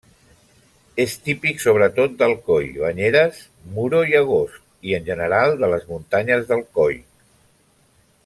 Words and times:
És 1.01 1.11
típic 1.25 1.59
sobretot 1.63 2.15
d'Alcoi, 2.21 2.65
Banyeres, 2.85 3.43
Muro 3.77 4.01
i 4.13 4.17
Agost 4.21 4.89
i 4.93 4.97
en 4.99 5.05
general 5.13 5.55
de 5.61 5.71
les 5.75 5.87
muntanyes 5.93 6.49
d'Alcoi. 6.49 6.99